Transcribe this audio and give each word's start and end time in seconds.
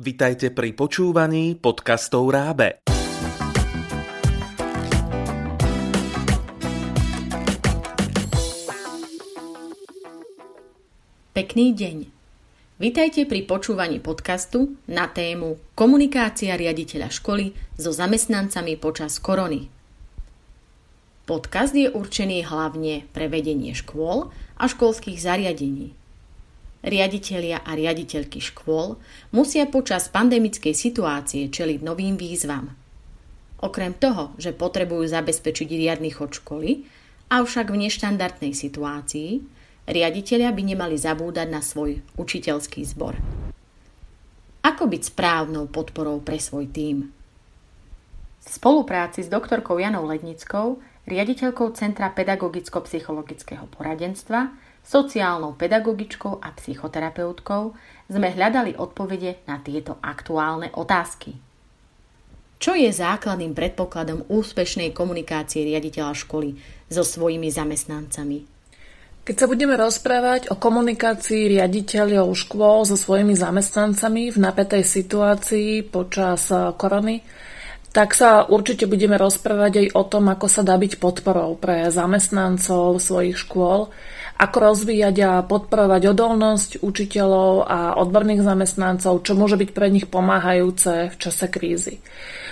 Vitajte 0.00 0.48
pri 0.48 0.72
počúvaní 0.72 1.60
podcastov 1.60 2.32
Rábe. 2.32 2.80
Pekný 11.36 11.76
deň. 11.76 12.08
Vitajte 12.80 13.28
pri 13.28 13.44
počúvaní 13.44 14.00
podcastu 14.00 14.72
na 14.88 15.04
tému 15.04 15.60
Komunikácia 15.76 16.56
riaditeľa 16.56 17.12
školy 17.12 17.52
so 17.76 17.92
zamestnancami 17.92 18.80
počas 18.80 19.20
korony. 19.20 19.68
Podcast 21.28 21.76
je 21.76 21.92
určený 21.92 22.48
hlavne 22.48 23.04
pre 23.12 23.28
vedenie 23.28 23.76
škôl 23.76 24.32
a 24.56 24.64
školských 24.64 25.20
zariadení. 25.20 25.99
Riaditelia 26.80 27.60
a 27.60 27.76
riaditeľky 27.76 28.40
škôl 28.40 28.96
musia 29.36 29.68
počas 29.68 30.08
pandemickej 30.08 30.72
situácie 30.72 31.52
čeliť 31.52 31.84
novým 31.84 32.16
výzvam. 32.16 32.72
Okrem 33.60 33.92
toho, 33.92 34.32
že 34.40 34.56
potrebujú 34.56 35.04
zabezpečiť 35.04 35.68
riadny 35.68 36.08
chod 36.08 36.40
školy, 36.40 36.88
avšak 37.28 37.68
v 37.68 37.84
neštandardnej 37.84 38.56
situácii, 38.56 39.44
riaditeľia 39.84 40.48
by 40.56 40.62
nemali 40.72 40.96
zabúdať 40.96 41.48
na 41.52 41.60
svoj 41.60 42.00
učiteľský 42.16 42.80
zbor. 42.88 43.20
Ako 44.64 44.88
byť 44.88 45.12
správnou 45.12 45.68
podporou 45.68 46.24
pre 46.24 46.40
svoj 46.40 46.64
tím? 46.72 47.12
V 48.40 48.48
spolupráci 48.48 49.20
s 49.20 49.28
doktorkou 49.28 49.76
Janou 49.76 50.08
Lednickou, 50.08 50.80
riaditeľkou 51.04 51.76
Centra 51.76 52.08
pedagogicko-psychologického 52.08 53.68
poradenstva, 53.68 54.48
sociálnou 54.84 55.54
pedagogičkou 55.54 56.42
a 56.42 56.48
psychoterapeutkou 56.56 57.74
sme 58.10 58.28
hľadali 58.34 58.74
odpovede 58.74 59.46
na 59.46 59.62
tieto 59.62 59.96
aktuálne 60.02 60.74
otázky. 60.74 61.36
Čo 62.60 62.76
je 62.76 62.92
základným 62.92 63.56
predpokladom 63.56 64.28
úspešnej 64.28 64.92
komunikácie 64.92 65.64
riaditeľa 65.64 66.12
školy 66.12 66.60
so 66.92 67.00
svojimi 67.00 67.48
zamestnancami? 67.48 68.60
Keď 69.20 69.36
sa 69.36 69.46
budeme 69.48 69.76
rozprávať 69.80 70.52
o 70.52 70.56
komunikácii 70.60 71.56
riaditeľov 71.56 72.32
škôl 72.36 72.84
so 72.88 72.96
svojimi 73.00 73.32
zamestnancami 73.36 74.32
v 74.32 74.38
napätej 74.40 74.84
situácii 74.84 75.88
počas 75.88 76.52
eh, 76.52 76.72
korony, 76.76 77.24
tak 77.90 78.14
sa 78.14 78.46
určite 78.46 78.86
budeme 78.86 79.18
rozprávať 79.18 79.72
aj 79.82 79.86
o 79.98 80.02
tom, 80.06 80.30
ako 80.30 80.46
sa 80.46 80.62
dá 80.62 80.78
byť 80.78 81.02
podporou 81.02 81.58
pre 81.58 81.90
zamestnancov 81.90 83.02
svojich 83.02 83.34
škôl, 83.34 83.90
ako 84.40 84.56
rozvíjať 84.72 85.16
a 85.20 85.44
podporovať 85.44 86.16
odolnosť 86.16 86.70
učiteľov 86.80 87.68
a 87.68 88.00
odborných 88.00 88.40
zamestnancov, 88.40 89.20
čo 89.20 89.36
môže 89.36 89.60
byť 89.60 89.70
pre 89.76 89.92
nich 89.92 90.08
pomáhajúce 90.08 91.12
v 91.12 91.16
čase 91.20 91.46
krízy. 91.52 92.00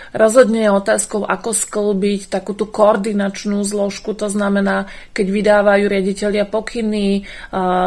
Rozhodne 0.09 0.65
je 0.65 0.73
otázkou, 0.73 1.29
ako 1.29 1.53
sklbiť 1.53 2.33
takú 2.33 2.57
tú 2.57 2.65
koordinačnú 2.65 3.61
zložku, 3.61 4.17
to 4.17 4.33
znamená, 4.33 4.89
keď 5.13 5.27
vydávajú 5.29 5.85
riaditeľia 5.85 6.49
pokyny, 6.49 7.29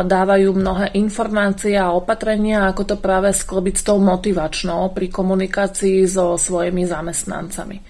dávajú 0.06 0.50
mnohé 0.54 0.94
informácie 1.02 1.74
a 1.74 1.90
opatrenia, 1.90 2.70
ako 2.70 2.94
to 2.94 2.96
práve 3.02 3.34
sklbiť 3.34 3.74
s 3.74 3.84
tou 3.90 3.98
motivačnou 3.98 4.94
pri 4.94 5.10
komunikácii 5.10 6.06
so 6.06 6.38
svojimi 6.38 6.86
zamestnancami. 6.86 7.82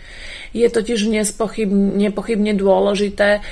Je 0.55 0.67
totiž 0.67 1.11
nepochybne 1.11 2.55
dôležité 2.55 3.43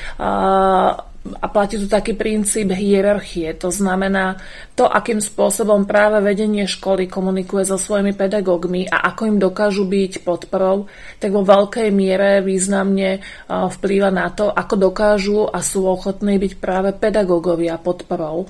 a 1.20 1.52
platí 1.52 1.75
tu 1.75 1.92
taký 1.92 2.16
princíp 2.16 2.72
hierarchie. 2.72 3.52
To 3.59 3.67
znamená 3.67 4.39
to, 4.73 4.88
akým 4.88 5.20
spôsobom 5.20 5.84
práve 5.84 6.23
vedenie 6.23 6.64
školy 6.64 7.12
komunikuje 7.12 7.67
so 7.67 7.75
svojimi 7.75 8.16
pedagógmi 8.16 8.88
a 8.88 9.12
ako 9.12 9.28
im 9.28 9.38
dokážu 9.38 9.84
byť 9.84 10.23
podporou, 10.23 10.88
tak 11.20 11.36
vo 11.36 11.44
veľkej 11.44 11.92
miere 11.92 12.40
významne 12.40 13.20
vplýva 13.52 14.09
na 14.16 14.31
to, 14.31 14.47
ako 14.47 14.75
dokážu 14.80 15.44
a 15.44 15.59
sú 15.59 15.84
ochotní 15.91 16.40
byť 16.40 16.53
práve 16.56 16.96
pedagógovia 16.96 17.75
podporou 17.75 18.47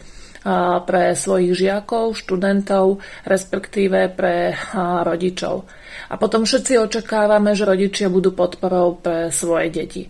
pre 0.87 1.19
svojich 1.19 1.51
žiakov, 1.51 2.15
študentov, 2.15 3.03
respektíve 3.27 4.07
pre 4.15 4.55
rodičov. 5.03 5.67
A 6.09 6.15
potom 6.15 6.47
všetci 6.47 6.79
očakávame, 6.79 7.59
že 7.59 7.67
rodičia 7.67 8.07
budú 8.07 8.31
podporou 8.31 8.95
pre 9.03 9.35
svoje 9.35 9.67
deti. 9.67 10.07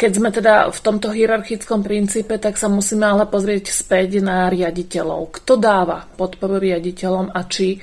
Keď 0.00 0.12
sme 0.16 0.32
teda 0.32 0.72
v 0.72 0.80
tomto 0.80 1.12
hierarchickom 1.12 1.84
princípe, 1.84 2.40
tak 2.40 2.56
sa 2.56 2.72
musíme 2.72 3.04
ale 3.04 3.28
pozrieť 3.28 3.68
späť 3.68 4.24
na 4.24 4.48
riaditeľov. 4.48 5.28
Kto 5.28 5.60
dáva 5.60 6.08
podporu 6.08 6.56
riaditeľom 6.56 7.36
a 7.36 7.44
či 7.44 7.76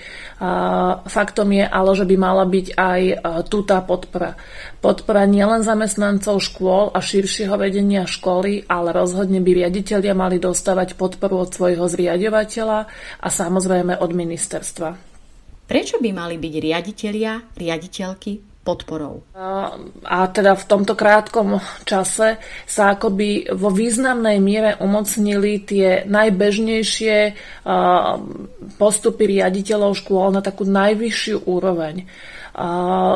faktom 1.06 1.54
je 1.54 1.66
ale, 1.70 1.92
že 1.94 2.10
by 2.10 2.16
mala 2.18 2.50
byť 2.50 2.68
aj 2.74 3.02
a, 3.06 3.16
tu 3.46 3.62
tá 3.70 3.86
podpora. 3.86 4.34
Podpora 4.82 5.30
nielen 5.30 5.62
zamestnancov 5.62 6.42
škôl 6.42 6.90
a 6.90 6.98
širšieho 6.98 7.54
vedenia 7.54 8.10
školy, 8.10 8.66
ale 8.66 8.90
rozhodne 8.90 9.38
by 9.38 9.62
riaditeľia 9.62 10.18
mali 10.18 10.42
dostávať 10.42 10.98
podporu 10.98 11.46
od 11.46 11.54
svojho 11.54 11.86
zriadovateľa 11.86 12.80
a 13.22 13.28
samozrejme 13.30 14.02
od 14.02 14.10
ministerstva. 14.10 14.90
Prečo 15.70 16.02
by 16.02 16.10
mali 16.18 16.42
byť 16.42 16.54
riaditeľia, 16.58 17.32
riaditeľky 17.54 18.53
podporou. 18.64 19.28
A 20.08 20.20
teda 20.32 20.56
v 20.56 20.66
tomto 20.66 20.96
krátkom 20.96 21.60
čase 21.84 22.40
sa 22.64 22.96
akoby 22.96 23.52
vo 23.52 23.68
významnej 23.70 24.40
miere 24.40 24.80
umocnili 24.80 25.60
tie 25.68 26.08
najbežnejšie 26.08 27.36
postupy 28.80 29.24
riaditeľov 29.38 30.00
škôl 30.00 30.32
na 30.32 30.40
takú 30.40 30.64
najvyššiu 30.64 31.44
úroveň. 31.44 32.08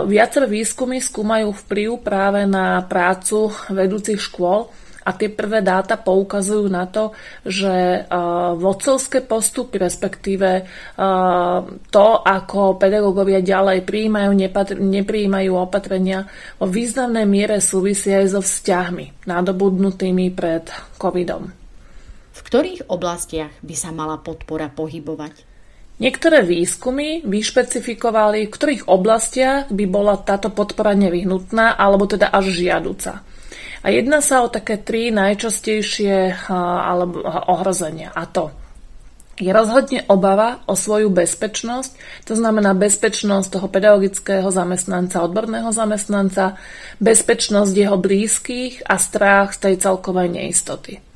Viaceré 0.05 0.45
výskumy 0.51 0.99
skúmajú 0.99 1.55
vplyv 1.65 1.89
práve 2.03 2.43
na 2.43 2.83
prácu 2.83 3.53
vedúcich 3.71 4.19
škôl 4.19 4.67
a 5.07 5.15
tie 5.15 5.31
prvé 5.31 5.63
dáta 5.63 5.95
poukazujú 5.95 6.67
na 6.67 6.83
to, 6.83 7.15
že 7.47 8.03
vodcovské 8.59 9.23
postupy, 9.23 9.79
respektíve 9.79 10.67
to, 11.87 12.07
ako 12.27 12.75
pedagógovia 12.75 13.39
ďalej 13.39 13.87
prijímajú, 13.87 14.35
neprijímajú 14.83 15.51
opatrenia, 15.55 16.27
vo 16.59 16.67
významnej 16.67 17.23
miere 17.23 17.63
súvisia 17.63 18.19
aj 18.19 18.35
so 18.35 18.41
vzťahmi 18.43 19.23
nadobudnutými 19.23 20.27
pred 20.35 20.67
covidom. 20.99 21.55
V 22.35 22.39
ktorých 22.43 22.91
oblastiach 22.91 23.55
by 23.63 23.75
sa 23.79 23.95
mala 23.95 24.19
podpora 24.19 24.67
pohybovať? 24.67 25.47
Niektoré 25.97 26.45
výskumy 26.45 27.25
vyšpecifikovali, 27.25 28.45
v 28.45 28.53
ktorých 28.53 28.83
oblastiach 28.85 29.73
by 29.73 29.85
bola 29.89 30.13
táto 30.21 30.53
podpora 30.53 30.93
nevyhnutná 30.93 31.73
alebo 31.73 32.05
teda 32.05 32.29
až 32.29 32.53
žiaduca. 32.53 33.25
A 33.81 33.93
jedná 33.93 34.21
sa 34.21 34.41
o 34.41 34.49
také 34.49 34.81
tri 34.81 35.13
najčastejšie 35.13 36.49
alebo 36.49 37.21
ohrozenia. 37.25 38.13
A 38.13 38.25
to 38.25 38.49
je 39.37 39.53
rozhodne 39.53 40.01
obava 40.09 40.65
o 40.65 40.73
svoju 40.73 41.13
bezpečnosť, 41.13 42.25
to 42.25 42.33
znamená 42.33 42.73
bezpečnosť 42.73 43.53
toho 43.53 43.69
pedagogického 43.69 44.49
zamestnanca, 44.49 45.21
odborného 45.21 45.69
zamestnanca, 45.69 46.57
bezpečnosť 46.97 47.73
jeho 47.77 48.01
blízkych 48.01 48.81
a 48.89 48.97
strach 48.97 49.53
z 49.53 49.69
tej 49.69 49.75
celkovej 49.77 50.33
neistoty. 50.33 51.06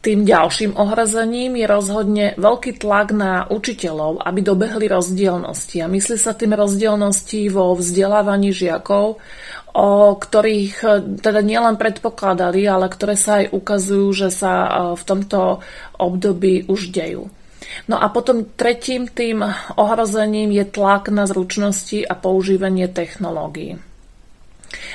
Tým 0.00 0.24
ďalším 0.24 0.80
ohrozením 0.80 1.60
je 1.60 1.66
rozhodne 1.68 2.26
veľký 2.40 2.80
tlak 2.80 3.12
na 3.12 3.44
učiteľov, 3.52 4.24
aby 4.24 4.40
dobehli 4.40 4.88
rozdielnosti. 4.88 5.84
A 5.84 5.92
myslí 5.92 6.16
sa 6.16 6.32
tým 6.32 6.56
rozdielnosti 6.56 7.52
vo 7.52 7.76
vzdelávaní 7.76 8.48
žiakov, 8.48 9.20
o 9.76 9.88
ktorých 10.16 10.74
e, 10.80 10.88
teda 11.20 11.44
nielen 11.44 11.76
predpokladali, 11.76 12.64
ale 12.64 12.88
ktoré 12.88 13.12
sa 13.12 13.44
aj 13.44 13.52
ukazujú, 13.52 14.08
že 14.16 14.28
sa 14.32 14.52
e, 14.64 14.68
v 14.96 15.02
tomto 15.04 15.60
období 16.00 16.64
už 16.64 16.96
dejú. 16.96 17.28
No 17.84 18.00
a 18.00 18.08
potom 18.08 18.48
tretím 18.56 19.04
tým 19.04 19.44
ohrozením 19.76 20.48
je 20.48 20.64
tlak 20.64 21.12
na 21.12 21.28
zručnosti 21.28 22.08
a 22.08 22.16
používanie 22.16 22.88
technológií. 22.88 23.89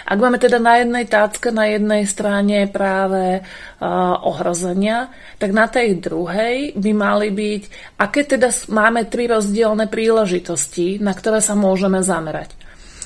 Ak 0.08 0.18
máme 0.18 0.40
teda 0.40 0.56
na 0.58 0.80
jednej 0.80 1.04
tácke, 1.04 1.52
na 1.52 1.68
jednej 1.68 2.08
strane 2.08 2.64
práve 2.72 3.44
uh, 3.44 4.16
ohrozenia, 4.24 5.12
tak 5.36 5.52
na 5.52 5.68
tej 5.68 6.00
druhej 6.00 6.80
by 6.80 6.92
mali 6.96 7.28
byť, 7.32 7.64
aké 8.00 8.24
teda 8.24 8.50
máme 8.72 9.04
tri 9.12 9.28
rozdielne 9.28 9.92
príležitosti, 9.92 11.04
na 11.04 11.12
ktoré 11.12 11.44
sa 11.44 11.60
môžeme 11.60 12.00
zamerať. 12.00 12.56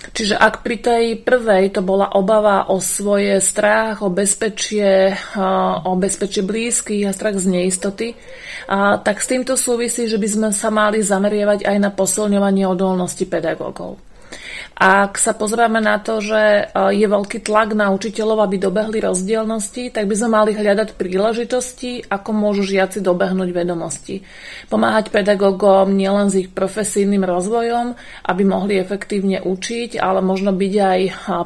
Čiže 0.10 0.40
ak 0.40 0.66
pri 0.66 0.78
tej 0.80 1.06
prvej 1.22 1.76
to 1.76 1.82
bola 1.86 2.16
obava 2.18 2.72
o 2.72 2.82
svoje 2.82 3.38
strach, 3.44 4.02
o 4.02 4.10
bezpečie, 4.10 5.14
o 5.86 5.94
bezpečie 6.00 6.42
blízkych 6.42 7.06
a 7.06 7.14
strach 7.14 7.38
z 7.38 7.46
neistoty, 7.46 8.08
tak 9.06 9.22
s 9.22 9.30
týmto 9.30 9.54
súvisí, 9.54 10.10
že 10.10 10.18
by 10.18 10.28
sme 10.28 10.48
sa 10.56 10.74
mali 10.74 11.04
zamerievať 11.04 11.68
aj 11.68 11.78
na 11.78 11.92
posilňovanie 11.94 12.66
odolnosti 12.66 13.22
pedagógov. 13.28 14.02
Ak 14.80 15.20
sa 15.20 15.36
pozrieme 15.36 15.84
na 15.84 16.00
to, 16.00 16.24
že 16.24 16.72
je 16.74 17.04
veľký 17.04 17.44
tlak 17.44 17.76
na 17.76 17.92
učiteľov, 17.92 18.48
aby 18.48 18.56
dobehli 18.60 19.04
rozdielnosti, 19.04 19.92
tak 19.92 20.08
by 20.08 20.16
sme 20.16 20.30
mali 20.36 20.52
hľadať 20.56 20.96
príležitosti, 20.96 22.08
ako 22.08 22.30
môžu 22.32 22.64
žiaci 22.64 23.04
dobehnúť 23.04 23.50
vedomosti. 23.52 24.24
Pomáhať 24.72 25.12
pedagógom 25.12 25.92
nielen 25.92 26.32
s 26.32 26.48
ich 26.48 26.50
profesijným 26.52 27.28
rozvojom, 27.28 28.00
aby 28.28 28.44
mohli 28.48 28.80
efektívne 28.80 29.44
učiť, 29.44 30.00
ale 30.00 30.24
možno 30.24 30.56
byť 30.56 30.74
aj 30.80 31.00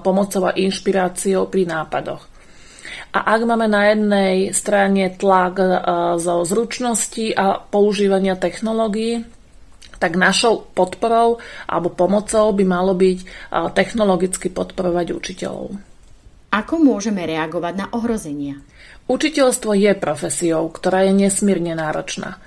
pomocou 0.06 0.50
a 0.50 0.56
inšpiráciou 0.58 1.50
pri 1.50 1.66
nápadoch. 1.66 2.30
A 3.14 3.38
ak 3.38 3.42
máme 3.46 3.70
na 3.70 3.94
jednej 3.94 4.58
strane 4.58 5.14
tlak 5.14 5.62
zo 6.18 6.42
zručnosti 6.46 7.30
a 7.38 7.62
používania 7.62 8.34
technológií, 8.34 9.22
tak 10.04 10.20
našou 10.20 10.68
podporou 10.76 11.40
alebo 11.64 11.96
pomocou 11.96 12.52
by 12.52 12.68
malo 12.68 12.92
byť 12.92 13.24
technologicky 13.72 14.52
podporovať 14.52 15.16
učiteľov. 15.16 15.80
Ako 16.52 16.76
môžeme 16.84 17.24
reagovať 17.24 17.74
na 17.80 17.88
ohrozenia? 17.96 18.60
Učiteľstvo 19.04 19.76
je 19.76 19.92
profesiou, 20.00 20.72
ktorá 20.72 21.04
je 21.04 21.28
nesmierne 21.28 21.76
náročná. 21.76 22.40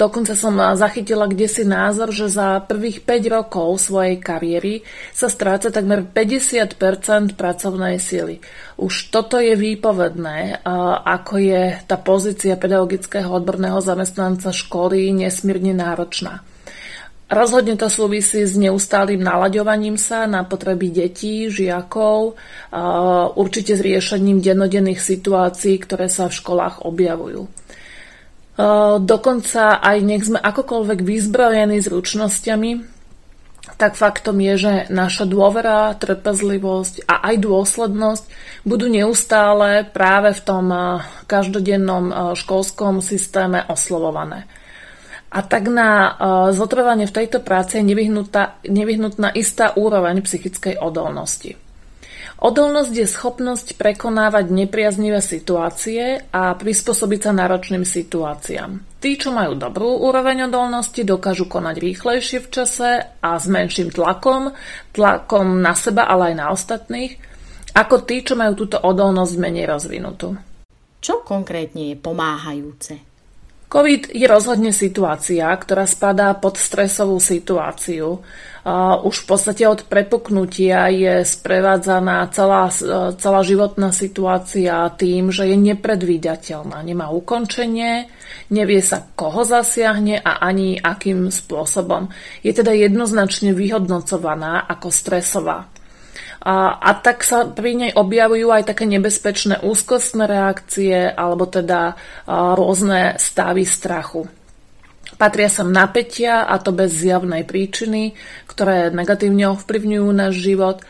Dokonca 0.00 0.32
som 0.32 0.56
zachytila 0.56 1.28
kde 1.28 1.44
si 1.44 1.60
názor, 1.68 2.08
že 2.08 2.32
za 2.32 2.64
prvých 2.64 3.04
5 3.04 3.28
rokov 3.28 3.84
svojej 3.84 4.16
kariéry 4.16 4.80
sa 5.12 5.28
stráca 5.28 5.68
takmer 5.68 6.08
50% 6.08 7.36
pracovnej 7.36 8.00
sily. 8.00 8.40
Už 8.80 9.12
toto 9.12 9.36
je 9.36 9.52
výpovedné, 9.52 10.64
ako 11.04 11.34
je 11.36 11.62
tá 11.84 12.00
pozícia 12.00 12.56
pedagogického 12.56 13.28
odborného 13.28 13.84
zamestnanca 13.84 14.56
školy 14.56 15.12
nesmierne 15.12 15.76
náročná. 15.76 16.40
Rozhodne 17.24 17.80
to 17.80 17.88
súvisí 17.88 18.44
s 18.44 18.52
neustálým 18.52 19.24
nalaďovaním 19.24 19.96
sa 19.96 20.28
na 20.28 20.44
potreby 20.44 20.92
detí, 20.92 21.48
žiakov, 21.48 22.36
určite 23.34 23.74
s 23.74 23.80
riešením 23.80 24.44
dennodenných 24.44 25.00
situácií, 25.00 25.80
ktoré 25.80 26.12
sa 26.12 26.28
v 26.28 26.36
školách 26.36 26.84
objavujú. 26.84 27.48
Dokonca 29.02 29.82
aj 29.82 29.98
nech 30.04 30.22
sme 30.28 30.38
akokoľvek 30.38 31.00
vyzbrojení 31.00 31.80
zručnosťami, 31.80 32.70
tak 33.80 33.96
faktom 33.96 34.38
je, 34.44 34.54
že 34.60 34.72
naša 34.92 35.24
dôvera, 35.24 35.96
trpezlivosť 35.96 37.08
a 37.08 37.32
aj 37.32 37.40
dôslednosť 37.40 38.24
budú 38.68 38.86
neustále 38.92 39.88
práve 39.88 40.36
v 40.36 40.40
tom 40.44 40.66
každodennom 41.24 42.36
školskom 42.36 43.00
systéme 43.00 43.64
oslovované. 43.66 44.44
A 45.34 45.42
tak 45.42 45.66
na 45.66 45.90
uh, 45.90 46.10
zotrvanie 46.54 47.10
v 47.10 47.16
tejto 47.18 47.42
práci 47.42 47.82
je 47.82 47.86
nevyhnutná 48.70 49.28
istá 49.34 49.74
úroveň 49.74 50.22
psychickej 50.22 50.78
odolnosti. 50.78 51.58
Odolnosť 52.44 52.92
je 52.92 53.06
schopnosť 53.08 53.66
prekonávať 53.74 54.52
nepriaznivé 54.52 55.18
situácie 55.18 56.28
a 56.28 56.52
prispôsobiť 56.54 57.20
sa 57.24 57.32
náročným 57.32 57.86
situáciám. 57.88 59.00
Tí, 59.00 59.16
čo 59.16 59.32
majú 59.32 59.56
dobrú 59.56 60.06
úroveň 60.06 60.50
odolnosti, 60.52 61.02
dokážu 61.02 61.48
konať 61.48 61.76
rýchlejšie 61.82 62.38
v 62.44 62.48
čase 62.50 62.90
a 63.22 63.30
s 63.38 63.46
menším 63.48 63.90
tlakom, 63.94 64.52
tlakom 64.92 65.62
na 65.62 65.72
seba, 65.72 66.04
ale 66.10 66.30
aj 66.30 66.34
na 66.36 66.46
ostatných, 66.52 67.12
ako 67.74 68.06
tí, 68.06 68.22
čo 68.22 68.36
majú 68.36 68.66
túto 68.66 68.76
odolnosť 68.82 69.34
menej 69.40 69.66
rozvinutú. 69.66 70.36
Čo 71.00 71.24
konkrétne 71.24 71.90
je 71.90 71.96
pomáhajúce? 71.96 73.13
COVID 73.74 74.14
je 74.14 74.26
rozhodne 74.30 74.70
situácia, 74.70 75.50
ktorá 75.50 75.82
spadá 75.82 76.30
pod 76.38 76.62
stresovú 76.62 77.18
situáciu. 77.18 78.22
Už 79.02 79.14
v 79.18 79.26
podstate 79.26 79.66
od 79.66 79.82
prepuknutia 79.90 80.86
je 80.94 81.26
sprevádzaná 81.26 82.30
celá, 82.30 82.70
celá 83.18 83.40
životná 83.42 83.90
situácia 83.90 84.86
tým, 84.94 85.34
že 85.34 85.50
je 85.50 85.58
nepredvídateľná. 85.58 86.86
Nemá 86.86 87.10
ukončenie, 87.10 88.06
nevie 88.54 88.78
sa, 88.78 89.10
koho 89.18 89.42
zasiahne 89.42 90.22
a 90.22 90.38
ani 90.38 90.78
akým 90.78 91.34
spôsobom. 91.34 92.14
Je 92.46 92.54
teda 92.54 92.70
jednoznačne 92.70 93.58
vyhodnocovaná 93.58 94.70
ako 94.70 94.94
stresová. 94.94 95.66
A, 96.44 96.76
a 96.76 96.90
tak 97.00 97.24
sa 97.24 97.48
pri 97.48 97.72
nej 97.72 97.92
objavujú 97.96 98.52
aj 98.52 98.68
také 98.68 98.84
nebezpečné 98.84 99.64
úzkostné 99.64 100.28
reakcie 100.28 101.08
alebo 101.08 101.48
teda 101.48 101.96
rôzne 102.28 103.16
stavy 103.16 103.64
strachu. 103.64 104.28
Patria 105.14 105.46
sa 105.46 105.62
napätia 105.62 106.42
a 106.42 106.58
to 106.58 106.74
bez 106.74 106.90
zjavnej 106.90 107.46
príčiny, 107.46 108.18
ktoré 108.50 108.90
negatívne 108.90 109.54
ovplyvňujú 109.54 110.08
náš 110.10 110.34
život. 110.42 110.82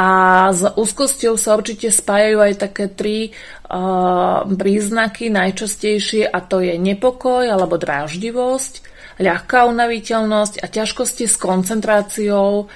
A 0.00 0.08
s 0.52 0.64
úzkosťou 0.64 1.36
sa 1.36 1.56
určite 1.56 1.92
spájajú 1.92 2.38
aj 2.40 2.54
také 2.56 2.88
tri 2.88 3.18
uh, 3.32 4.44
príznaky 4.48 5.28
najčastejšie 5.28 6.24
a 6.24 6.38
to 6.40 6.64
je 6.64 6.76
nepokoj 6.80 7.44
alebo 7.44 7.76
dráždivosť, 7.76 8.95
ľahká 9.16 9.64
unaviteľnosť 9.72 10.60
a 10.60 10.66
ťažkosti 10.68 11.24
s 11.24 11.40
koncentráciou 11.40 12.68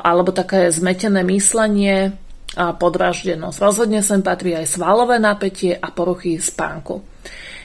alebo 0.00 0.30
také 0.32 0.72
zmetené 0.72 1.20
myslenie 1.28 2.16
a 2.56 2.72
podráždenosť. 2.72 3.58
Rozhodne 3.60 4.00
sem 4.00 4.24
patrí 4.24 4.56
aj 4.56 4.80
svalové 4.80 5.20
napätie 5.20 5.76
a 5.76 5.92
poruchy 5.92 6.40
spánku. 6.40 7.04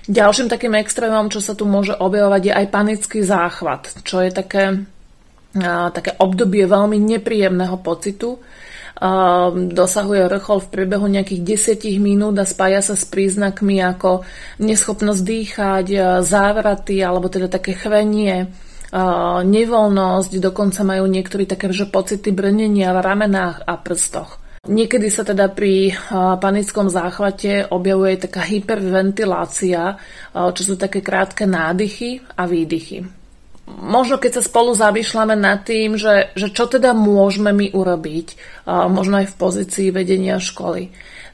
Ďalším 0.03 0.51
takým 0.51 0.75
extrémom, 0.75 1.31
čo 1.31 1.39
sa 1.39 1.55
tu 1.55 1.63
môže 1.63 1.95
objavovať, 1.95 2.51
je 2.51 2.53
aj 2.53 2.67
panický 2.67 3.23
záchvat, 3.23 4.03
čo 4.03 4.19
je 4.19 4.35
také, 4.35 4.83
také 5.95 6.11
obdobie 6.19 6.67
veľmi 6.67 6.99
nepríjemného 6.99 7.79
pocitu, 7.79 8.43
dosahuje 9.73 10.29
vrchol 10.29 10.63
v 10.63 10.71
priebehu 10.71 11.09
nejakých 11.09 11.41
10 11.81 11.97
minút 11.97 12.37
a 12.37 12.45
spája 12.45 12.85
sa 12.85 12.93
s 12.93 13.09
príznakmi 13.09 13.81
ako 13.81 14.21
neschopnosť 14.61 15.21
dýchať, 15.21 15.85
závraty 16.21 17.01
alebo 17.01 17.27
teda 17.27 17.49
také 17.49 17.73
chvenie, 17.73 18.53
nevoľnosť, 19.43 20.31
dokonca 20.37 20.85
majú 20.85 21.09
niektorí 21.09 21.49
také 21.49 21.73
že 21.73 21.89
pocity 21.89 22.29
brnenia 22.29 22.93
v 22.93 23.01
ramenách 23.01 23.65
a 23.65 23.73
prstoch. 23.81 24.37
Niekedy 24.63 25.11
sa 25.11 25.27
teda 25.27 25.51
pri 25.51 25.91
panickom 26.39 26.87
záchvate 26.87 27.67
objavuje 27.73 28.15
taká 28.15 28.45
hyperventilácia, 28.47 29.99
čo 30.31 30.61
sú 30.61 30.79
také 30.79 31.03
krátke 31.03 31.43
nádychy 31.43 32.23
a 32.37 32.47
výdychy 32.47 33.22
možno 33.67 34.19
keď 34.19 34.39
sa 34.39 34.43
spolu 34.43 34.75
zamýšľame 34.75 35.35
nad 35.39 35.63
tým, 35.63 35.95
že, 35.95 36.35
že 36.35 36.51
čo 36.51 36.67
teda 36.67 36.91
môžeme 36.91 37.55
my 37.55 37.71
urobiť, 37.71 38.27
možno 38.67 39.23
aj 39.23 39.31
v 39.31 39.39
pozícii 39.39 39.87
vedenia 39.91 40.39
školy. 40.39 40.91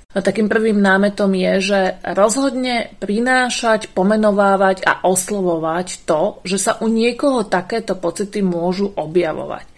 Takým 0.09 0.49
prvým 0.49 0.81
námetom 0.81 1.29
je, 1.37 1.53
že 1.61 1.79
rozhodne 2.01 2.97
prinášať, 2.97 3.93
pomenovávať 3.93 4.81
a 4.81 5.05
oslovovať 5.05 6.09
to, 6.09 6.41
že 6.41 6.57
sa 6.57 6.71
u 6.81 6.89
niekoho 6.89 7.45
takéto 7.45 7.93
pocity 7.93 8.41
môžu 8.41 8.89
objavovať. 8.89 9.69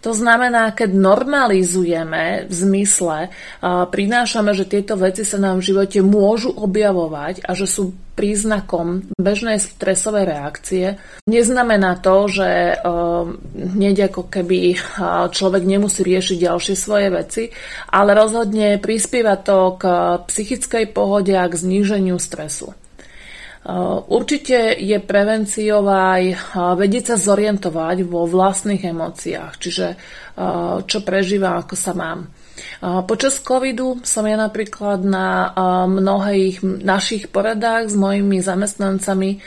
To 0.00 0.16
znamená, 0.16 0.72
keď 0.72 0.96
normalizujeme 0.96 2.48
v 2.48 2.52
zmysle, 2.52 3.28
prinášame, 3.64 4.54
že 4.56 4.64
tieto 4.64 4.96
veci 4.96 5.28
sa 5.28 5.36
nám 5.36 5.60
v 5.60 5.66
živote 5.68 6.00
môžu 6.00 6.56
objavovať 6.56 7.44
a 7.44 7.52
že 7.52 7.68
sú 7.68 7.92
príznakom 8.16 9.12
bežnej 9.20 9.60
stresovej 9.60 10.24
reakcie. 10.24 10.96
Neznamená 11.28 12.00
to, 12.00 12.32
že 12.32 12.80
hneď 13.54 14.08
ako 14.08 14.32
keby 14.32 14.80
človek 15.30 15.62
nemusí 15.68 16.00
riešiť 16.00 16.36
ďalšie 16.40 16.74
svoje 16.74 17.12
veci, 17.12 17.42
ale 17.92 18.16
rozhodne 18.16 18.80
prispieva 18.80 19.36
to 19.36 19.76
k 19.76 19.84
psychickej 20.24 20.96
pohode 20.96 21.36
a 21.36 21.44
k 21.44 21.60
zníženiu 21.60 22.16
stresu. 22.16 22.72
Určite 24.06 24.78
je 24.78 24.94
prevenciou 25.02 25.82
aj 25.90 26.22
vedieť 26.78 27.04
sa 27.12 27.16
zorientovať 27.18 28.06
vo 28.06 28.22
vlastných 28.24 28.80
emóciách, 28.80 29.52
čiže 29.58 29.86
čo 30.86 30.98
prežívam, 31.02 31.60
ako 31.60 31.74
sa 31.74 31.92
mám. 31.92 32.30
Počas 32.80 33.40
covidu 33.44 34.00
som 34.04 34.24
ja 34.24 34.36
napríklad 34.36 35.04
na 35.04 35.52
mnohých 35.86 36.64
našich 36.64 37.28
poradách 37.28 37.92
s 37.92 37.94
mojimi 37.96 38.40
zamestnancami 38.40 39.40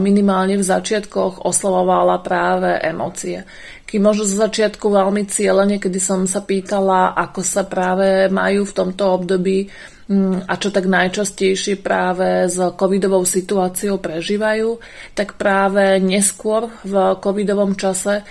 minimálne 0.00 0.56
v 0.60 0.64
začiatkoch 0.64 1.44
oslovovala 1.44 2.20
práve 2.20 2.76
emócie. 2.84 3.44
Kým 3.88 4.04
možno 4.04 4.28
zo 4.28 4.44
začiatku 4.44 4.92
veľmi 4.92 5.24
cieľene, 5.24 5.80
kedy 5.80 5.96
som 5.96 6.28
sa 6.28 6.44
pýtala, 6.44 7.16
ako 7.16 7.40
sa 7.40 7.64
práve 7.64 8.28
majú 8.28 8.68
v 8.68 8.76
tomto 8.76 9.04
období 9.08 9.68
Mm, 10.08 10.48
a 10.48 10.56
čo 10.56 10.72
tak 10.72 10.88
najčastejšie 10.88 11.84
práve 11.84 12.48
s 12.48 12.56
covidovou 12.80 13.28
situáciou 13.28 14.00
prežívajú, 14.00 14.80
tak 15.12 15.36
práve 15.36 16.00
neskôr 16.00 16.72
v 16.80 17.20
covidovom 17.20 17.76
čase 17.76 18.24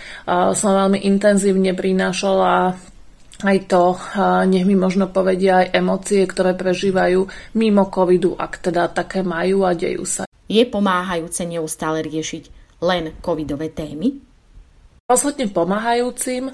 som 0.57 0.71
veľmi 0.73 1.05
intenzívne 1.05 1.77
prinášala 1.77 2.73
aj 3.45 3.57
to, 3.69 3.93
nech 4.49 4.65
mi 4.65 4.73
možno 4.73 5.13
povedia 5.13 5.61
aj 5.61 5.77
emócie, 5.77 6.25
ktoré 6.25 6.57
prežívajú 6.57 7.29
mimo 7.53 7.85
covidu, 7.93 8.33
ak 8.33 8.65
teda 8.65 8.89
také 8.89 9.21
majú 9.21 9.61
a 9.61 9.77
dejú 9.77 10.01
sa. 10.09 10.23
Je 10.49 10.65
pomáhajúce 10.65 11.45
neustále 11.45 12.01
riešiť 12.01 12.43
len 12.81 13.13
covidové 13.21 13.69
témy? 13.69 14.17
Rozhodne 15.07 15.47
pomáhajúcim 15.53 16.51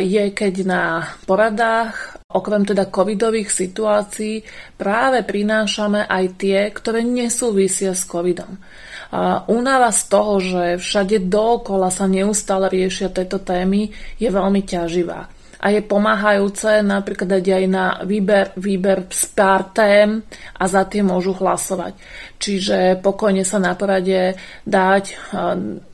je, 0.00 0.24
keď 0.32 0.54
na 0.64 0.82
poradách, 1.28 2.24
okrem 2.30 2.64
teda 2.64 2.88
covidových 2.88 3.52
situácií, 3.52 4.46
práve 4.80 5.20
prinášame 5.26 6.06
aj 6.06 6.24
tie, 6.38 6.70
ktoré 6.72 7.04
nesúvisia 7.04 7.92
s 7.92 8.08
covidom. 8.08 8.62
Únava 9.50 9.92
z 9.92 10.02
toho, 10.08 10.34
že 10.40 10.64
všade 10.80 11.28
dookola 11.28 11.92
sa 11.92 12.08
neustále 12.08 12.72
riešia 12.72 13.12
tieto 13.12 13.42
témy, 13.42 13.92
je 14.16 14.28
veľmi 14.30 14.64
ťaživá 14.64 15.41
a 15.62 15.70
je 15.70 15.78
pomáhajúce 15.78 16.82
napríklad 16.82 17.38
dať 17.38 17.46
aj 17.54 17.64
na 17.70 17.86
výber, 18.02 18.50
výber 18.58 19.06
z 19.14 19.30
pár 19.30 19.70
tém 19.70 20.18
a 20.58 20.64
za 20.66 20.82
tie 20.90 21.06
môžu 21.06 21.38
hlasovať. 21.38 21.94
Čiže 22.42 22.98
pokojne 22.98 23.46
sa 23.46 23.62
na 23.62 23.78
porade 23.78 24.34
dať 24.66 25.04
e, 25.06 25.14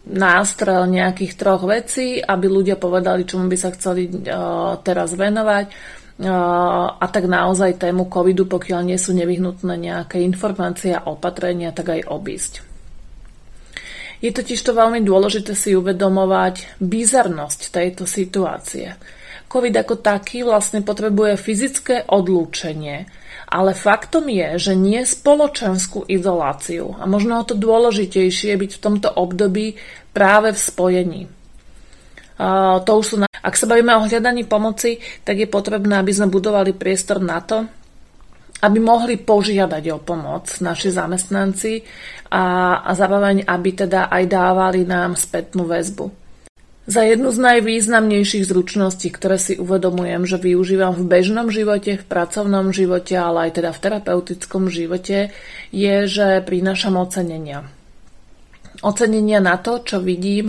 nástrel 0.09 0.89
nejakých 0.89 1.37
troch 1.37 1.69
vecí, 1.69 2.17
aby 2.17 2.49
ľudia 2.49 2.81
povedali, 2.81 3.29
čomu 3.29 3.45
by 3.53 3.59
sa 3.61 3.69
chceli 3.77 4.09
e, 4.09 4.13
teraz 4.81 5.13
venovať 5.13 5.67
e, 5.69 5.73
a 6.89 7.07
tak 7.13 7.29
naozaj 7.29 7.77
tému 7.77 8.09
covidu, 8.09 8.49
pokiaľ 8.49 8.89
nie 8.89 8.97
sú 8.97 9.13
nevyhnutné 9.13 9.77
nejaké 9.77 10.25
informácie 10.25 10.97
a 10.97 11.05
opatrenia, 11.13 11.77
tak 11.77 11.93
aj 11.93 12.09
obísť. 12.09 12.65
Je 14.25 14.33
totiž 14.33 14.65
to 14.65 14.73
veľmi 14.73 15.05
dôležité 15.05 15.53
si 15.53 15.77
uvedomovať 15.77 16.81
bizarnosť 16.81 17.61
tejto 17.69 18.09
situácie. 18.09 18.97
COVID 19.49 19.75
ako 19.81 19.95
taký 20.05 20.45
vlastne 20.45 20.85
potrebuje 20.85 21.41
fyzické 21.41 22.05
odlúčenie, 22.05 23.09
ale 23.49 23.73
faktom 23.73 24.29
je, 24.29 24.61
že 24.61 24.73
nie 24.77 25.01
spoločenskú 25.01 26.05
izoláciu 26.05 26.93
a 27.01 27.09
možno 27.09 27.41
o 27.41 27.49
to 27.49 27.57
dôležitejšie 27.57 28.53
byť 28.61 28.71
v 28.77 28.83
tomto 28.85 29.09
období 29.09 29.81
práve 30.13 30.53
v 30.53 30.61
spojení. 30.61 31.23
Uh, 32.39 32.79
to 32.85 33.01
už 33.01 33.05
sú 33.09 33.17
na... 33.19 33.27
Ak 33.41 33.59
sa 33.59 33.67
bavíme 33.67 33.91
o 33.99 34.07
hľadaní 34.07 34.47
pomoci, 34.47 35.03
tak 35.27 35.43
je 35.43 35.49
potrebné, 35.51 35.99
aby 35.99 36.13
sme 36.15 36.31
budovali 36.31 36.77
priestor 36.77 37.19
na 37.19 37.43
to, 37.43 37.67
aby 38.63 38.79
mohli 38.79 39.19
požiadať 39.19 39.85
o 39.95 39.99
pomoc 40.03 40.51
naši 40.63 40.91
zamestnanci 40.91 41.83
a, 42.31 42.79
a 42.83 42.91
zároveň, 42.95 43.47
aby 43.47 43.71
teda 43.75 44.11
aj 44.11 44.25
dávali 44.27 44.83
nám 44.87 45.15
spätnú 45.15 45.67
väzbu. 45.67 46.28
Za 46.89 47.05
jednu 47.05 47.29
z 47.29 47.39
najvýznamnejších 47.45 48.49
zručností, 48.49 49.13
ktoré 49.13 49.37
si 49.37 49.61
uvedomujem, 49.61 50.25
že 50.25 50.41
využívam 50.41 50.97
v 50.97 51.05
bežnom 51.05 51.53
živote, 51.53 52.01
v 52.01 52.09
pracovnom 52.09 52.73
živote, 52.73 53.13
ale 53.13 53.53
aj 53.53 53.61
teda 53.61 53.77
v 53.77 53.83
terapeutickom 53.85 54.73
živote, 54.73 55.29
je, 55.69 55.95
že 56.09 56.41
prinášam 56.41 56.97
ocenenia. 56.97 57.69
Ocenenia 58.81 59.45
na 59.45 59.61
to, 59.61 59.85
čo 59.85 60.01
vidím, 60.01 60.49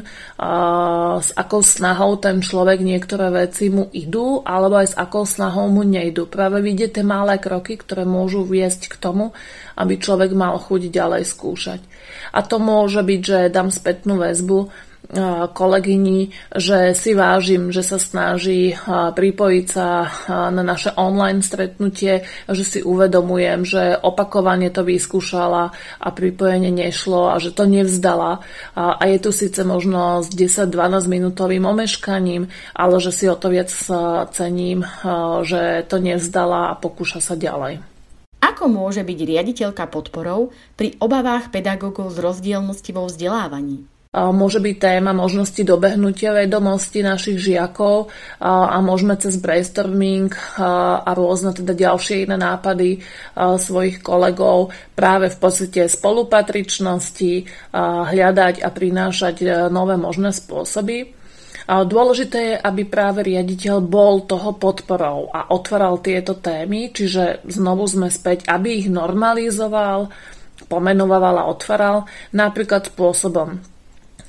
s 1.19 1.29
akou 1.35 1.59
snahou 1.59 2.15
ten 2.21 2.39
človek 2.39 2.87
niektoré 2.87 3.35
veci 3.35 3.67
mu 3.67 3.91
idú, 3.91 4.39
alebo 4.39 4.79
aj 4.79 4.93
s 4.93 4.95
akou 4.95 5.27
snahou 5.27 5.67
mu 5.67 5.83
nejdu. 5.83 6.23
Práve 6.23 6.63
vidíte 6.63 7.01
tie 7.01 7.03
malé 7.03 7.35
kroky, 7.35 7.75
ktoré 7.75 8.07
môžu 8.07 8.47
viesť 8.47 8.87
k 8.87 8.95
tomu, 8.95 9.35
aby 9.75 9.99
človek 9.99 10.31
mal 10.31 10.55
chuť 10.55 10.87
ďalej 10.87 11.27
skúšať. 11.27 11.83
A 12.31 12.39
to 12.47 12.63
môže 12.63 13.03
byť, 13.03 13.21
že 13.27 13.51
dám 13.51 13.75
spätnú 13.75 14.15
väzbu, 14.21 14.87
kolegyni, 15.57 16.37
že 16.53 16.93
si 16.93 17.17
vážim, 17.17 17.73
že 17.73 17.81
sa 17.81 17.97
snaží 17.97 18.77
pripojiť 18.89 19.65
sa 19.65 20.05
na 20.53 20.61
naše 20.61 20.93
online 20.93 21.41
stretnutie, 21.41 22.29
že 22.45 22.61
si 22.61 22.79
uvedomujem, 22.85 23.65
že 23.65 23.97
opakovane 23.97 24.69
to 24.69 24.85
vyskúšala 24.85 25.73
a 25.97 26.07
pripojenie 26.13 26.69
nešlo 26.69 27.33
a 27.33 27.41
že 27.41 27.57
to 27.57 27.65
nevzdala. 27.65 28.45
A 28.77 29.01
je 29.09 29.17
tu 29.17 29.33
síce 29.33 29.57
možno 29.65 30.21
s 30.21 30.29
10-12 30.29 31.09
minútovým 31.09 31.65
omeškaním, 31.65 32.45
ale 32.77 32.95
že 33.01 33.09
si 33.09 33.25
o 33.25 33.33
to 33.33 33.49
viac 33.49 33.73
cením, 34.29 34.85
že 35.41 35.89
to 35.89 35.97
nevzdala 35.97 36.69
a 36.69 36.77
pokúša 36.77 37.17
sa 37.17 37.33
ďalej. 37.33 37.81
Ako 38.39 38.69
môže 38.69 39.01
byť 39.01 39.19
riaditeľka 39.25 39.89
podporou 39.89 40.53
pri 40.77 40.95
obavách 41.01 41.49
pedagógov 41.49 42.13
z 42.13 42.21
rozdielnosti 42.21 42.91
vo 42.93 43.09
vzdelávaní? 43.09 43.89
Môže 44.09 44.57
byť 44.57 44.75
téma 44.81 45.13
možnosti 45.13 45.61
dobehnutia 45.61 46.33
vedomosti 46.33 47.05
našich 47.05 47.45
žiakov 47.45 48.09
a 48.41 48.81
môžeme 48.81 49.13
cez 49.21 49.37
brainstorming 49.37 50.33
a 50.57 51.13
rôzne 51.13 51.53
teda 51.53 51.77
ďalšie 51.77 52.25
iné 52.25 52.33
nápady 52.33 53.05
svojich 53.37 54.01
kolegov 54.01 54.73
práve 54.97 55.29
v 55.29 55.37
podstate 55.37 55.85
spolupatričnosti 55.85 57.45
hľadať 58.09 58.65
a 58.65 58.69
prinášať 58.73 59.35
e, 59.45 59.47
nové 59.69 59.93
možné 59.93 60.33
spôsoby. 60.33 61.13
Dôležité 61.69 62.39
je, 62.41 62.55
aby 62.65 62.89
práve 62.89 63.21
riaditeľ 63.21 63.77
bol 63.77 64.25
toho 64.25 64.57
podporou 64.57 65.29
a 65.29 65.53
otváral 65.53 66.01
tieto 66.01 66.33
témy, 66.33 66.89
čiže 66.89 67.45
znovu 67.45 67.85
sme 67.85 68.09
späť, 68.09 68.49
aby 68.49 68.81
ich 68.81 68.89
normalizoval, 68.89 70.09
pomenoval 70.65 71.45
a 71.45 71.45
otváral 71.45 72.09
napríklad 72.33 72.89
spôsobom 72.89 73.77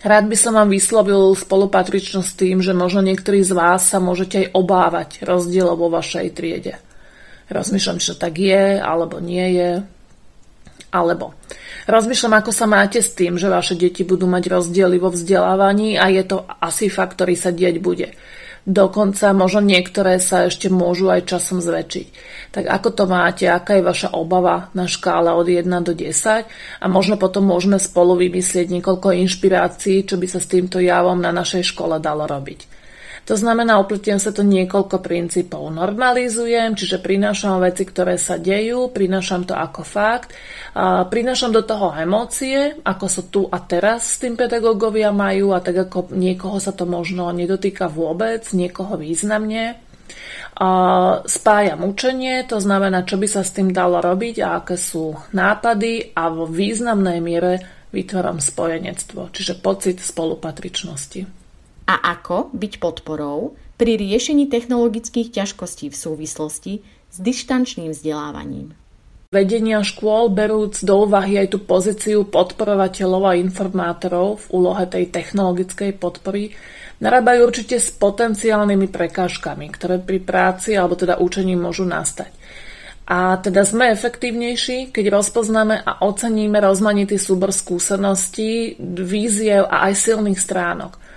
Rád 0.00 0.32
by 0.32 0.36
som 0.36 0.56
vám 0.56 0.72
vyslovil 0.72 1.36
spolupatričnosť 1.36 2.30
tým, 2.32 2.64
že 2.64 2.72
možno 2.72 3.04
niektorí 3.04 3.44
z 3.44 3.52
vás 3.52 3.84
sa 3.84 4.00
môžete 4.00 4.48
aj 4.48 4.52
obávať 4.56 5.10
rozdielov 5.20 5.76
vo 5.76 5.92
vašej 5.92 6.32
triede. 6.32 6.80
Rozmýšľam, 7.52 8.00
čo 8.00 8.16
tak 8.16 8.40
je, 8.40 8.80
alebo 8.80 9.20
nie 9.20 9.60
je. 9.60 9.70
Alebo 10.88 11.36
rozmýšľam, 11.90 12.38
ako 12.40 12.52
sa 12.54 12.70
máte 12.70 13.02
s 13.02 13.10
tým, 13.12 13.34
že 13.34 13.50
vaše 13.50 13.74
deti 13.74 14.06
budú 14.06 14.30
mať 14.30 14.46
rozdiely 14.46 14.96
vo 15.02 15.10
vzdelávaní 15.10 15.98
a 15.98 16.06
je 16.06 16.22
to 16.22 16.46
asi 16.62 16.86
fakt, 16.86 17.18
ktorý 17.18 17.34
sa 17.34 17.50
dieť 17.50 17.82
bude. 17.82 18.14
Dokonca 18.70 19.34
možno 19.34 19.66
niektoré 19.66 20.22
sa 20.22 20.46
ešte 20.46 20.70
môžu 20.70 21.10
aj 21.10 21.26
časom 21.26 21.58
zväčšiť. 21.58 22.06
Tak 22.54 22.70
ako 22.70 22.88
to 22.94 23.04
máte, 23.10 23.50
aká 23.50 23.74
je 23.74 23.82
vaša 23.82 24.14
obava 24.14 24.70
na 24.78 24.86
škále 24.86 25.34
od 25.34 25.42
1 25.42 25.66
do 25.82 25.90
10 25.90 26.46
a 26.78 26.86
možno 26.86 27.18
potom 27.18 27.50
môžeme 27.50 27.82
spolu 27.82 28.14
vymyslieť 28.14 28.70
niekoľko 28.70 29.10
inšpirácií, 29.26 30.06
čo 30.06 30.14
by 30.22 30.26
sa 30.30 30.38
s 30.38 30.46
týmto 30.46 30.78
javom 30.78 31.18
na 31.18 31.34
našej 31.34 31.74
škole 31.74 31.98
dalo 31.98 32.30
robiť. 32.30 32.79
To 33.28 33.38
znamená, 33.38 33.78
opletiem 33.78 34.18
sa 34.18 34.34
to 34.34 34.42
niekoľko 34.42 34.98
princípov. 34.98 35.70
Normalizujem, 35.70 36.74
čiže 36.74 36.98
prinášam 36.98 37.62
veci, 37.62 37.86
ktoré 37.86 38.18
sa 38.18 38.40
dejú, 38.40 38.90
prinášam 38.90 39.46
to 39.46 39.54
ako 39.54 39.86
fakt, 39.86 40.34
a 40.74 41.06
prinášam 41.06 41.54
do 41.54 41.62
toho 41.62 41.94
emócie, 41.94 42.80
ako 42.82 43.06
sa 43.06 43.22
tu 43.22 43.46
a 43.46 43.62
teraz 43.62 44.18
s 44.18 44.26
tým 44.26 44.34
pedagógovia 44.34 45.14
majú 45.14 45.54
a 45.54 45.62
tak 45.62 45.86
ako 45.86 46.10
niekoho 46.10 46.58
sa 46.58 46.74
to 46.74 46.90
možno 46.90 47.30
nedotýka 47.30 47.86
vôbec, 47.86 48.42
niekoho 48.50 48.98
významne. 48.98 49.78
Spájam 51.24 51.80
učenie, 51.86 52.44
to 52.50 52.58
znamená, 52.58 53.06
čo 53.06 53.14
by 53.14 53.30
sa 53.30 53.46
s 53.46 53.54
tým 53.54 53.70
dalo 53.70 54.02
robiť 54.02 54.42
a 54.42 54.60
aké 54.60 54.74
sú 54.74 55.14
nápady 55.30 56.18
a 56.18 56.28
vo 56.34 56.50
významnej 56.50 57.22
miere 57.22 57.86
vytváram 57.94 58.42
spojenectvo, 58.42 59.30
čiže 59.30 59.62
pocit 59.62 60.02
spolupatričnosti 60.02 61.39
a 61.90 62.14
ako 62.14 62.54
byť 62.54 62.72
podporou 62.78 63.58
pri 63.74 63.98
riešení 63.98 64.46
technologických 64.46 65.34
ťažkostí 65.34 65.90
v 65.90 65.96
súvislosti 65.98 66.72
s 67.10 67.16
dištančným 67.18 67.90
vzdelávaním. 67.90 68.78
Vedenia 69.30 69.82
škôl 69.82 70.30
berúc 70.30 70.82
do 70.82 71.06
úvahy 71.06 71.38
aj 71.38 71.54
tú 71.54 71.58
pozíciu 71.62 72.26
podporovateľov 72.26 73.22
a 73.30 73.38
informátorov 73.38 74.46
v 74.46 74.46
úlohe 74.54 74.84
tej 74.90 75.10
technologickej 75.10 75.98
podpory, 75.98 76.54
narábajú 76.98 77.46
určite 77.46 77.78
s 77.78 77.94
potenciálnymi 77.94 78.90
prekážkami, 78.90 79.70
ktoré 79.70 80.02
pri 80.02 80.18
práci 80.22 80.74
alebo 80.74 80.98
teda 80.98 81.18
učení 81.22 81.54
môžu 81.54 81.86
nastať. 81.86 82.30
A 83.10 83.38
teda 83.42 83.66
sme 83.66 83.90
efektívnejší, 83.90 84.94
keď 84.94 85.18
rozpoznáme 85.18 85.82
a 85.82 86.06
oceníme 86.06 86.62
rozmanitý 86.62 87.18
súbor 87.18 87.50
skúseností, 87.50 88.78
víziev 88.78 89.66
a 89.66 89.90
aj 89.90 89.94
silných 89.98 90.38
stránok– 90.38 90.94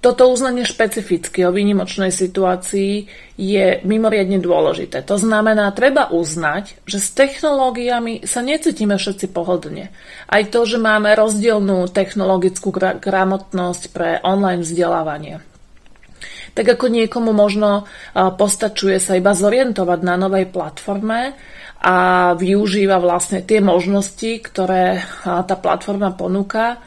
toto 0.00 0.32
uznanie 0.32 0.64
špecificky 0.64 1.44
o 1.44 1.52
výnimočnej 1.52 2.08
situácii 2.08 3.04
je 3.36 3.66
mimoriadne 3.84 4.40
dôležité. 4.40 5.04
To 5.04 5.20
znamená, 5.20 5.76
treba 5.76 6.08
uznať, 6.08 6.80
že 6.88 6.98
s 7.00 7.12
technológiami 7.12 8.24
sa 8.24 8.40
necítime 8.40 8.96
všetci 8.96 9.28
pohodlne. 9.28 9.92
Aj 10.24 10.42
to, 10.48 10.64
že 10.64 10.80
máme 10.80 11.12
rozdielnú 11.12 11.84
technologickú 11.92 12.72
gramotnosť 12.96 13.82
pre 13.92 14.24
online 14.24 14.64
vzdelávanie. 14.64 15.44
Tak 16.56 16.80
ako 16.80 16.86
niekomu 16.88 17.30
možno 17.36 17.86
postačuje 18.16 18.98
sa 18.98 19.20
iba 19.20 19.36
zorientovať 19.36 20.00
na 20.00 20.16
novej 20.16 20.48
platforme 20.48 21.38
a 21.80 21.96
využíva 22.40 22.96
vlastne 22.98 23.44
tie 23.44 23.62
možnosti, 23.62 24.42
ktoré 24.48 25.00
tá 25.24 25.54
platforma 25.60 26.10
ponúka, 26.12 26.80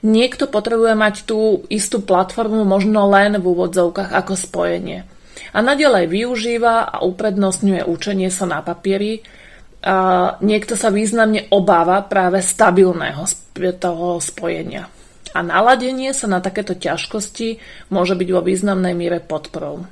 Niekto 0.00 0.48
potrebuje 0.48 0.96
mať 0.96 1.14
tú 1.28 1.68
istú 1.68 2.00
platformu 2.00 2.64
možno 2.64 3.04
len 3.12 3.36
v 3.36 3.44
úvodzovkách 3.44 4.16
ako 4.16 4.32
spojenie. 4.32 5.04
A 5.52 5.58
nadalej 5.60 6.08
využíva 6.08 6.88
a 6.88 7.04
uprednostňuje 7.04 7.84
učenie 7.84 8.32
sa 8.32 8.48
na 8.48 8.64
papieri. 8.64 9.20
A 9.80 10.36
niekto 10.44 10.76
sa 10.76 10.92
významne 10.92 11.48
obáva 11.52 12.04
práve 12.04 12.40
stabilného 12.44 13.24
toho 13.76 14.20
spojenia. 14.20 14.88
A 15.36 15.44
naladenie 15.44 16.16
sa 16.16 16.26
na 16.26 16.40
takéto 16.40 16.74
ťažkosti 16.74 17.60
môže 17.92 18.16
byť 18.16 18.28
vo 18.32 18.40
významnej 18.40 18.96
miere 18.96 19.20
podporou. 19.20 19.84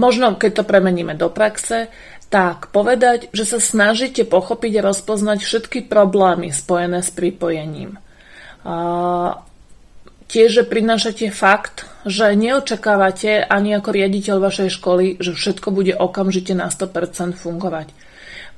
Možno, 0.00 0.32
keď 0.38 0.62
to 0.62 0.64
premeníme 0.64 1.12
do 1.12 1.28
praxe, 1.28 1.92
tak 2.30 2.70
povedať, 2.70 3.28
že 3.34 3.44
sa 3.44 3.58
snažíte 3.58 4.22
pochopiť 4.22 4.80
a 4.80 4.86
rozpoznať 4.86 5.38
všetky 5.42 5.78
problémy 5.90 6.54
spojené 6.54 7.02
s 7.02 7.10
pripojením. 7.10 7.98
Tiež, 10.30 10.48
že 10.52 10.62
prinášate 10.62 11.34
fakt, 11.34 11.90
že 12.06 12.38
neočakávate 12.38 13.42
ani 13.42 13.74
ako 13.74 13.90
riaditeľ 13.90 14.38
vašej 14.38 14.70
školy, 14.78 15.18
že 15.18 15.34
všetko 15.34 15.74
bude 15.74 15.90
okamžite 15.96 16.54
na 16.54 16.70
100% 16.70 17.34
fungovať. 17.34 17.90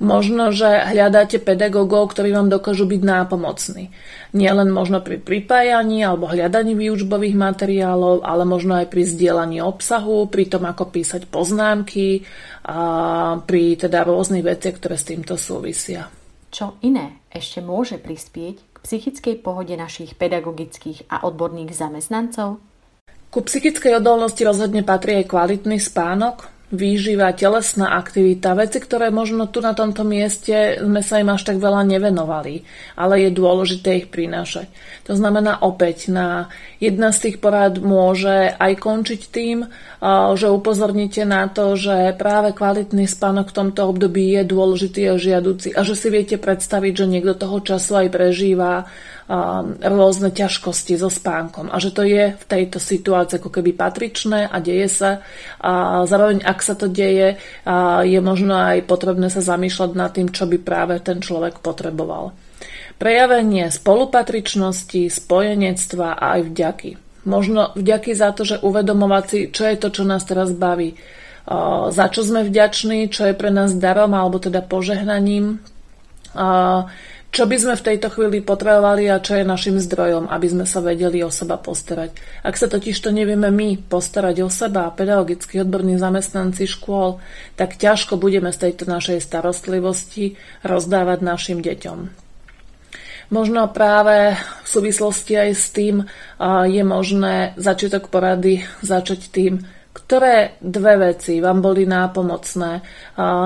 Možno, 0.03 0.51
že 0.51 0.67
hľadáte 0.67 1.39
pedagógov, 1.39 2.11
ktorí 2.11 2.35
vám 2.35 2.51
dokážu 2.51 2.91
byť 2.91 3.03
nápomocní. 3.07 3.95
Nielen 4.35 4.75
možno 4.75 4.99
pri 4.99 5.23
pripájaní 5.23 6.03
alebo 6.03 6.27
hľadaní 6.27 6.75
výučbových 6.75 7.39
materiálov, 7.39 8.27
ale 8.27 8.43
možno 8.43 8.83
aj 8.83 8.91
pri 8.91 9.07
zdieľaní 9.07 9.63
obsahu, 9.63 10.27
pri 10.27 10.51
tom, 10.51 10.67
ako 10.67 10.91
písať 10.91 11.31
poznámky, 11.31 12.27
a 12.67 12.79
pri 13.47 13.79
teda 13.79 14.03
rôznych 14.03 14.43
veciach, 14.43 14.83
ktoré 14.83 14.99
s 14.99 15.07
týmto 15.07 15.39
súvisia. 15.39 16.11
Čo 16.51 16.83
iné 16.83 17.23
ešte 17.31 17.63
môže 17.63 17.97
prispieť 18.03 18.72
psychickej 18.83 19.41
pohode 19.41 19.73
našich 19.79 20.19
pedagogických 20.19 21.09
a 21.09 21.25
odborných 21.25 21.73
zamestnancov? 21.73 22.59
Ku 23.33 23.39
psychickej 23.41 24.03
odolnosti 24.03 24.45
rozhodne 24.45 24.85
patrí 24.85 25.25
aj 25.25 25.33
kvalitný 25.33 25.81
spánok, 25.81 26.53
výživa, 26.73 27.37
telesná 27.37 28.01
aktivita, 28.01 28.57
veci, 28.57 28.81
ktoré 28.81 29.13
možno 29.13 29.45
tu 29.45 29.61
na 29.61 29.77
tomto 29.77 30.09
mieste 30.09 30.81
sme 30.81 31.05
sa 31.05 31.21
im 31.21 31.29
až 31.29 31.53
tak 31.53 31.61
veľa 31.61 31.85
nevenovali, 31.85 32.65
ale 32.97 33.29
je 33.29 33.31
dôležité 33.31 34.03
ich 34.03 34.09
prinášať. 34.09 34.73
To 35.05 35.13
znamená 35.13 35.61
opäť, 35.61 36.09
na 36.09 36.49
jedna 36.81 37.13
z 37.13 37.29
tých 37.29 37.37
porád 37.45 37.85
môže 37.85 38.57
aj 38.57 38.73
končiť 38.81 39.23
tým, 39.29 39.69
že 40.35 40.49
upozorníte 40.49 41.29
na 41.29 41.47
to, 41.53 41.77
že 41.77 42.17
práve 42.17 42.57
kvalitný 42.57 43.05
spánok 43.05 43.53
v 43.53 43.57
tomto 43.63 43.93
období 43.93 44.33
je 44.41 44.43
dôležitý 44.49 45.13
a 45.13 45.21
žiaduci 45.21 45.77
a 45.77 45.85
že 45.85 45.93
si 45.93 46.09
viete 46.09 46.41
predstaviť, 46.41 47.05
že 47.05 47.07
niekto 47.07 47.37
toho 47.37 47.61
času 47.61 48.03
aj 48.03 48.09
prežíva 48.09 48.89
rôzne 49.83 50.35
ťažkosti 50.35 50.99
so 50.99 51.07
spánkom 51.07 51.71
a 51.71 51.79
že 51.79 51.95
to 51.95 52.03
je 52.03 52.35
v 52.35 52.45
tejto 52.45 52.83
situácii 52.83 53.39
ako 53.39 53.55
keby 53.55 53.71
patričné 53.73 54.51
a 54.51 54.57
deje 54.59 54.91
sa. 54.91 55.11
A 55.63 56.03
zároveň, 56.05 56.43
ak 56.43 56.59
sa 56.61 56.75
to 56.75 56.91
deje, 56.91 57.39
je 58.03 58.21
možno 58.21 58.59
aj 58.59 58.85
potrebné 58.85 59.31
sa 59.31 59.41
zamýšľať 59.41 59.91
nad 59.95 60.11
tým, 60.11 60.35
čo 60.35 60.45
by 60.51 60.59
práve 60.61 60.99
ten 61.01 61.23
človek 61.23 61.63
potreboval. 61.63 62.35
Prejavenie 62.99 63.71
spolupatričnosti, 63.71 65.11
spojenectva 65.11 66.19
a 66.19 66.39
aj 66.39 66.41
vďaky. 66.51 66.91
Možno 67.23 67.71
vďaky 67.79 68.19
za 68.19 68.35
to, 68.35 68.43
že 68.43 68.63
uvedomovať 68.63 69.25
si, 69.31 69.39
čo 69.55 69.63
je 69.67 69.77
to, 69.79 69.89
čo 69.95 70.03
nás 70.03 70.27
teraz 70.27 70.51
baví, 70.51 70.99
za 71.91 72.07
čo 72.11 72.23
sme 72.23 72.47
vďační, 72.47 73.11
čo 73.11 73.31
je 73.31 73.35
pre 73.35 73.51
nás 73.51 73.75
darom 73.75 74.15
alebo 74.15 74.39
teda 74.43 74.63
požehnaním, 74.63 75.63
čo 77.33 77.49
by 77.49 77.57
sme 77.57 77.75
v 77.81 77.87
tejto 77.89 78.13
chvíli 78.13 78.45
potrebovali 78.45 79.09
a 79.09 79.17
čo 79.17 79.41
je 79.41 79.49
našim 79.49 79.81
zdrojom, 79.81 80.29
aby 80.29 80.47
sme 80.53 80.69
sa 80.69 80.85
vedeli 80.85 81.25
o 81.25 81.33
seba 81.33 81.57
postarať. 81.57 82.13
Ak 82.45 82.61
sa 82.61 82.69
totiž 82.69 82.93
to 83.01 83.09
nevieme 83.09 83.49
my 83.49 83.81
postarať 83.89 84.45
o 84.45 84.53
seba, 84.53 84.93
pedagogicky 84.93 85.65
odborní 85.65 85.97
zamestnanci 85.97 86.69
škôl, 86.69 87.25
tak 87.57 87.81
ťažko 87.81 88.21
budeme 88.21 88.53
z 88.53 88.69
tejto 88.69 88.85
našej 88.85 89.25
starostlivosti 89.25 90.37
rozdávať 90.61 91.19
našim 91.25 91.65
deťom. 91.65 92.21
Možno 93.33 93.65
práve 93.73 94.37
v 94.37 94.69
súvislosti 94.69 95.33
aj 95.41 95.51
s 95.57 95.73
tým 95.73 96.05
je 96.69 96.83
možné 96.85 97.57
začiatok 97.57 98.13
porady 98.13 98.61
začať 98.85 99.33
tým, 99.33 99.65
ktoré 100.13 100.61
dve 100.61 101.01
veci 101.01 101.41
vám 101.41 101.65
boli 101.65 101.89
nápomocné 101.89 102.73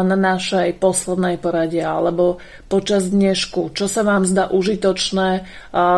na 0.02 0.16
našej 0.18 0.82
poslednej 0.82 1.38
porade 1.38 1.78
alebo 1.78 2.42
počas 2.66 3.06
dnešku? 3.06 3.70
Čo 3.70 3.86
sa 3.86 4.02
vám 4.02 4.26
zdá 4.26 4.50
užitočné, 4.50 5.46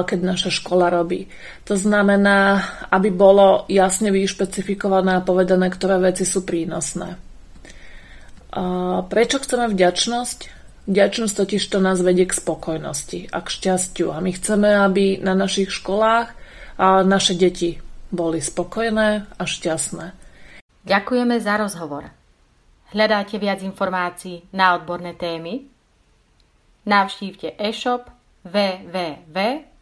keď 0.04 0.18
naša 0.20 0.52
škola 0.52 0.92
robí? 0.92 1.24
To 1.64 1.72
znamená, 1.72 2.68
aby 2.92 3.08
bolo 3.08 3.64
jasne 3.72 4.12
vyšpecifikované 4.12 5.16
a 5.16 5.24
povedané, 5.24 5.72
ktoré 5.72 6.04
veci 6.04 6.28
sú 6.28 6.44
prínosné. 6.44 7.16
Prečo 9.08 9.36
chceme 9.40 9.72
vďačnosť? 9.72 10.38
Vďačnosť 10.84 11.32
totiž 11.32 11.64
to 11.64 11.80
nás 11.80 11.96
vedie 12.04 12.28
k 12.28 12.36
spokojnosti 12.36 13.32
a 13.32 13.40
k 13.40 13.48
šťastiu. 13.48 14.12
A 14.12 14.20
my 14.20 14.36
chceme, 14.36 14.68
aby 14.68 15.16
na 15.16 15.32
našich 15.32 15.72
školách 15.72 16.28
naše 17.08 17.40
deti 17.40 17.80
boli 18.12 18.44
spokojné 18.44 19.24
a 19.32 19.42
šťastné. 19.48 20.27
Ďakujeme 20.88 21.36
za 21.36 21.60
rozhovor. 21.60 22.08
Hľadáte 22.96 23.36
viac 23.36 23.60
informácií 23.60 24.48
na 24.56 24.72
odborné 24.72 25.12
témy? 25.12 25.68
Navštívte 26.88 27.60
e-shop 27.60 28.08
www.raab.sk 28.48 29.76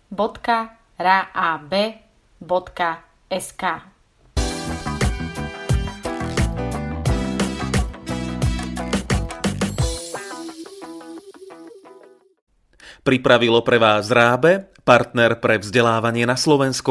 Pripravilo 13.07 13.63
pre 13.63 13.79
vás 13.79 14.11
Rábe, 14.11 14.67
partner 14.83 15.39
pre 15.39 15.63
vzdelávanie 15.63 16.27
na 16.27 16.35
Slovensku. 16.35 16.91